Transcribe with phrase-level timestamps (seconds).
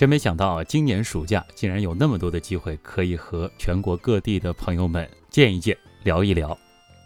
[0.00, 6.58] 真没想到，今年暑假竟然有那么多的机会可以和全国各地的朋友们见一见、聊一聊。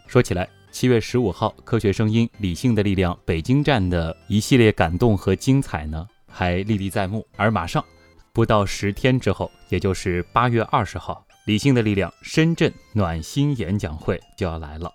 [0.07, 7.27] 说起来，七月十五号，《科学声音：理性的力量》北京站的一系列感动和精彩呢，还历历在目。
[7.35, 7.85] 而马上
[8.33, 14.93] 不到十天之后，也就是八月二十号，《理性的力量》深圳暖心演讲会就要来了。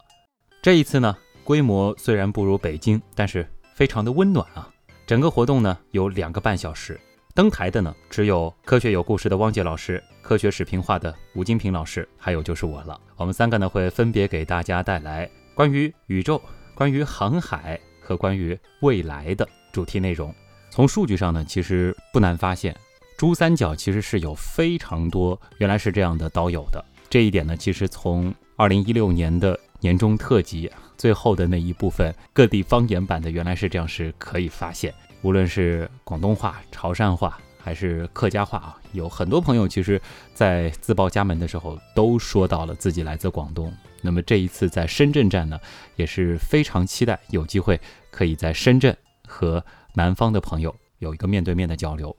[0.62, 4.70] 这一次呢，规模虽然不如北京，但是非常的温暖啊。
[5.06, 6.98] 整个活动呢有两个半小时。
[7.40, 13.00] 登台的呢，只有科学有故事的汪杰老师、科学史评话的吴金平老师，还有就是我了。
[13.16, 16.42] 我们三个呢，会分别给大家带来关于宇宙、
[16.76, 20.36] 关于航海和关于未来的主题内容。
[20.70, 22.76] 从数据上呢，其实不难发现，
[23.18, 26.84] 珠三角其实是有非常多原来是这样的导友的。
[27.10, 34.94] 这一点呢，其实从二零一六年的年终特辑最后的那一部分各地方言版的原来是这样是可以发现。
[35.22, 40.02] 无论是广东话、潮汕话还是客家话啊，有很多朋友其实，
[40.34, 43.74] 在自报家门的时候都说到了自己来自广东。
[44.02, 45.60] 那么这一次在深圳站呢，
[45.98, 48.96] 也是非常期待有机会可以在深圳
[49.28, 52.16] 和南方的朋友有一个面对面的交流。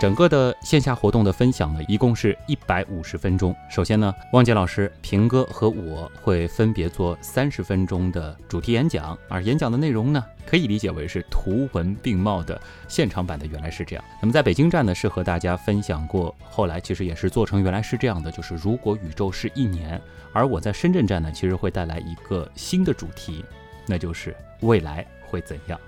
[0.00, 3.54] 整个的线下活动的分享呢，一共是一百五十分钟。
[3.68, 13.44] 首先呢，汪杰老师、平哥和我会分别做三十分钟的主题演讲，而演讲的内容呢，可以理解为是图文并茂的现场版的。
[13.44, 14.02] 原来是这样。
[14.22, 20.00] 那么在北京站呢，是和大家分享过，后来其实也是做成原来是这样的，就是如果宇宙是一年。
[20.32, 23.44] 而我在深圳站呢，其实会带来一个新的主题，
[23.86, 25.78] 那就是未来会怎样。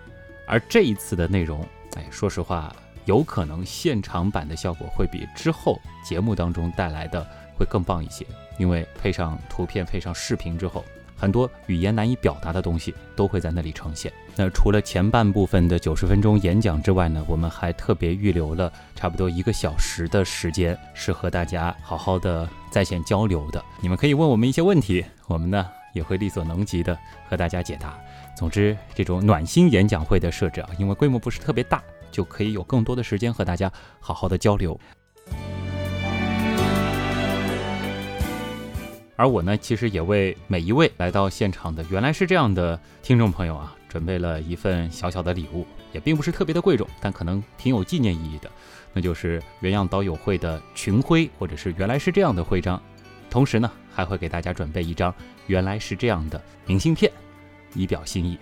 [0.46, 2.70] 而这一次的内容，哎，说实话。
[3.04, 8.26] 有可能现场版的效果会比之后节目当中带来的会更棒一些，
[8.58, 10.84] 因为配上图片、配上视频之后，
[11.16, 14.12] 很多语言难以表达的东西都会在那里呈现。
[14.34, 23.62] 那除了前半部分的九十分钟演讲之外呢，我们还特别预留了差不多一个小时的时间，是和大家好好的在线交流的。
[23.80, 26.98] 你们可以问我们一些问题，我们呢也会力所能及的
[27.28, 27.98] 和大家解答。
[28.34, 31.82] 总之，这种暖心演讲会的设置啊，因为规模不是特别大。
[32.12, 34.78] 就可以有更多的时间和大家好好的交流。
[39.16, 48.50] 而我呢，其实也为每一位来到现场的原来是这样的听众朋友啊，准备了一份小小的礼物，也并不是特别的贵重，但可能挺有纪念意义的，
[48.92, 52.82] 那就是原样导友会的群徽，或者是原来是这样的徽章。
[53.30, 55.14] 同时呢，还会给大家准备一张
[55.46, 57.12] 原来是这样的明信片，
[57.74, 58.36] 以表心意。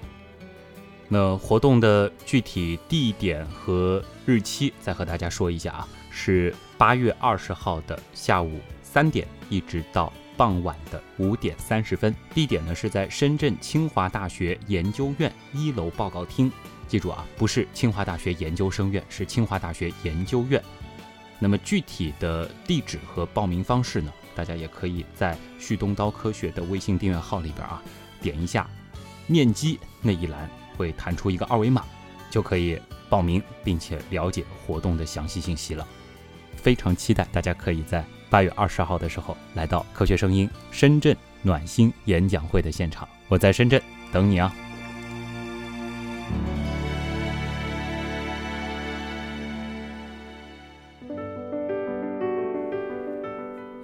[1.12, 12.14] 那活动的具体地点和日期再和大家说一下啊，是八月二十号的下午三点，一直到傍晚的五点三十分。
[12.32, 16.48] 地点呢是在深圳清华大学研究院一楼报告厅。
[16.86, 20.62] 记住啊，不是清华大学研究生院，是清华大学研究院。
[21.40, 27.82] 那么具体的地址和报名方式呢，大家也可以在旭东刀科学的微信订阅号里边啊，
[28.22, 28.70] 点一下
[29.26, 30.48] 面基那一栏。
[30.80, 31.84] 会弹出一个二维码，
[32.30, 32.80] 就可以
[33.10, 35.86] 报名并且了解活动的详细信息了。
[36.56, 43.80] 非常期待大家可以在八月二十号的时候来到科学声音深圳暖心演讲会的现场，我在深圳
[44.10, 44.54] 等你啊。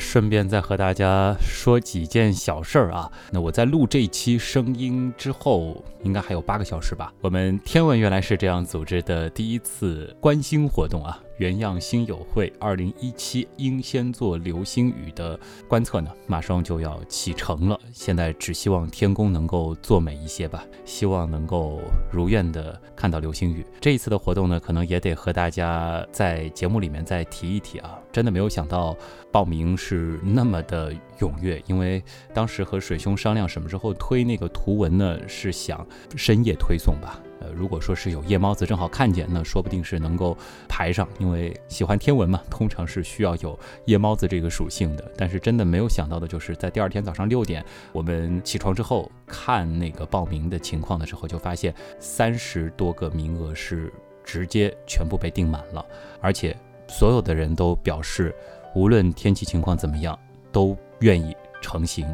[0.06, 3.10] 顺便再和大家说几件小事儿啊。
[3.32, 7.12] 那我在录这期声音之后，应该还有八个小时吧。
[7.20, 11.18] 我们天文原来是这样组织的第一次观星活动啊。
[11.38, 15.38] 原样星友会二零一七英仙座流星雨的
[15.68, 17.78] 观测呢，马上就要启程了。
[17.92, 21.80] 现在只希望天宫能够做美一些吧，希望能够
[22.10, 23.64] 如愿的看到流星雨。
[23.80, 27.98] 这一次的活动呢，可能也得和大家在节目里面再提一提啊。
[28.12, 28.96] 真的没有想到
[29.30, 32.02] 报名是那么的踊跃，因为
[32.32, 35.86] 当时和水兄商量什么时候推那个图文呢，是想
[36.16, 37.20] 深夜推送吧。
[37.54, 40.36] 如果说是有夜猫子正好看见，那说不定是能够
[40.68, 45.04] 排上，因为喜欢天文嘛，通常是需要有夜猫子这个属性的。
[45.16, 53.92] 但是真的没有想到的就是，在第二天早上六点，我们起床之后看那个报名的情况的时候，就发现三十多个名额是
[54.24, 55.84] 直接全部被订满了，
[56.20, 56.56] 而且
[56.88, 58.34] 所有的人都表示，
[58.74, 60.18] 无论天气情况怎么样，
[60.50, 62.06] 都愿意成行。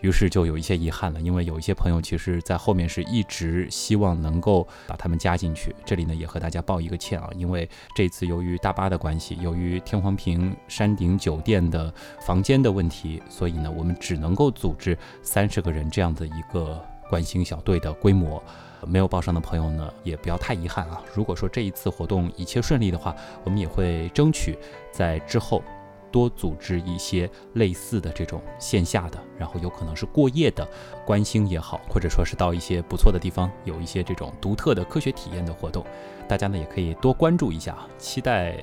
[0.00, 5.74] 于是就有一些遗憾了，因为有一些朋友其实在后面是一直希望能够把他们加进去。
[5.84, 16.80] 这里呢也和大家报一个歉啊，因为这次由于大巴的关系，由于天皇坪山顶酒店的房间的问题，所以呢我们只能够组织三十个人这样的一个
[17.10, 18.42] 观星小队的规模。
[18.86, 21.02] 没有报上的朋友呢，也不要太遗憾啊。
[21.12, 23.12] 如果说这一次活动一切顺利的话，
[23.42, 24.56] 我们也会争取
[24.92, 25.60] 在之后。
[26.10, 30.66] 多组织一些类似的这种线下的，然后有可能是过夜的
[31.06, 35.84] 观星也好，或者说是到一些不错的地方，有一些这种独特的科学体验的活动，
[36.26, 38.56] 大家呢也可以多关注一下，期待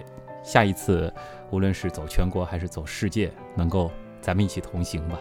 [0.43, 1.13] 下一次，
[1.51, 5.19] 无论是走全国还是走世界，能够咱们一起同行吧。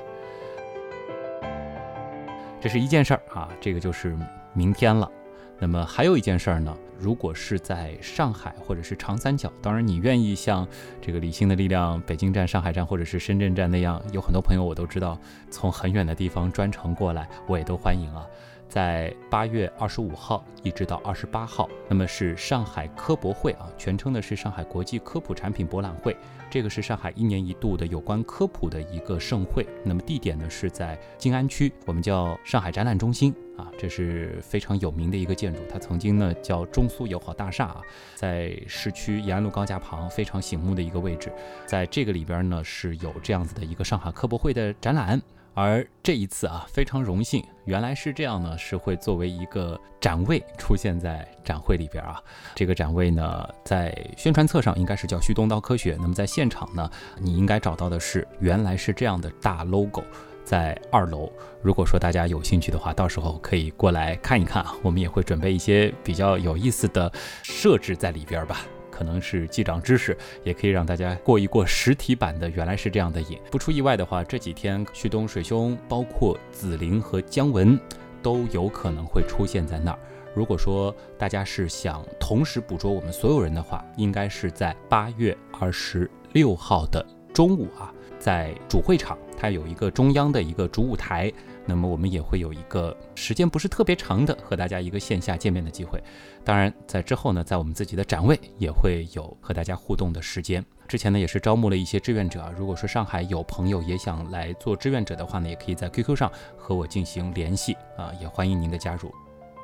[2.61, 4.17] 这是一件事儿啊，这个就是
[4.55, 5.11] 明天了。
[5.59, 10.67] 那么还有一件事儿呢，如果是在上海或者是长三角，当然你愿意像
[11.03, 15.19] 这个理性的力量北京站、上海站或者是深圳站那样，有很多朋友我都知道
[15.51, 18.25] 从很远的地方专程过来，我也都欢迎啊。
[18.69, 26.17] 在八月二十五号一直到二十八号，那么是上海科博会啊，全称的是上海国际科普产品博览会。
[26.51, 29.67] 这个是上海一年一度的有关科普的一个盛会。
[29.85, 35.61] 那么地点呢是在静安区，我们叫上海展览中心啊，这是非常有名的一个建筑。
[35.69, 37.81] 它曾经呢叫中苏友好大厦啊，
[38.15, 41.33] 在市区延安路高架旁，非常醒目的一个位置。
[41.67, 45.21] 在这个里边呢是有这样子的一个上海科博会的展览。
[45.55, 52.21] 而这一次啊，非常荣幸，原来是这样呢，是会作为一个展位出现在展会里边啊。
[52.57, 60.03] 这个展位呢，在宣传册上应该是叫“旭东刀科学”，那么在现场呢，你应该找到的是原来是这样的大 logo，
[60.45, 61.33] 在二楼。
[61.63, 67.11] 如果说大家有兴趣的话，到时候可以过来看一看啊，我们也会准备一些比较有意思的
[67.45, 68.67] 设置在里边吧。
[68.95, 72.49] 可能是记长知识，也可以让大家过一过实体版的。
[72.51, 73.37] 原来是这样的瘾。
[73.51, 77.77] 不出意外的话，这几天旭东、水兄，包括紫菱和姜文，
[78.23, 79.99] 都有可能会出现在那儿。
[80.33, 91.33] 如果说大家是想同时捕捉我们所有人的话，应该是在八月二十六号的中午啊，在主会场，它有一个中央的一个主舞台。
[91.67, 96.03] 那么我们也会有一个时间不是特别长的和大家一个线下见面的机会。
[96.45, 100.65] 当然，在之后呢，在我们自己的展位也会有和大家互动的时间。
[100.87, 102.53] 之前呢，也是招募了一些志愿者。
[102.59, 109.11] 如果说上海有朋友也想来做志愿者的话呢，也可以在 QQ 上和我进行联系啊，也欢迎您的加入。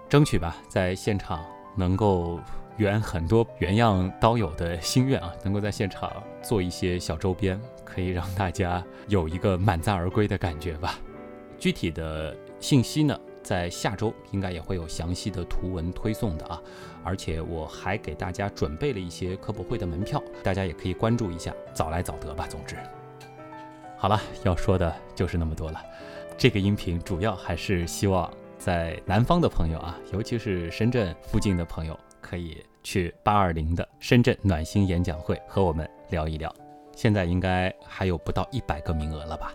[0.08, 1.44] 争取吧，在现场
[1.76, 2.40] 能够
[2.78, 6.10] 圆很多原样刀友的心愿啊，能够在现场
[6.42, 10.98] 做一些小周边，可以让大家有一个满载而归的感觉吧。
[11.60, 16.60] 具体的信息呢，在下周应该也会有详细的图文推送的啊，
[17.04, 22.46] 而且我还给大家准备了一些科普会的门票，大家也可以关注一下，早来早得吧。
[22.48, 22.76] 总之，
[23.98, 25.80] 好了，要说的就是那么多了。
[26.38, 36.50] 这个音频主要还是希望在南方的朋友啊，尤其是深圳附近的朋友，可以去八二零的深圳暖心演讲会和我们聊一聊。
[36.96, 39.52] 现在应该还有不到一百个名额了吧？